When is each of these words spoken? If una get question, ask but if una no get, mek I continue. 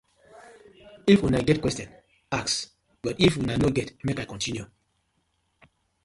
If 1.15 1.25
una 1.27 1.41
get 1.49 1.59
question, 1.65 1.91
ask 2.37 2.71
but 3.03 3.21
if 3.27 3.37
una 3.41 3.57
no 3.65 3.69
get, 3.81 3.91
mek 4.11 4.23
I 4.23 4.25
continue. 4.33 4.65